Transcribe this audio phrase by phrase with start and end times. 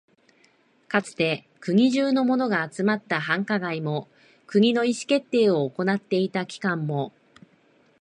[0.87, 4.07] かつて国中のものが集まった繁華街も、
[4.47, 7.13] 国の意思決定を行っていた機関も、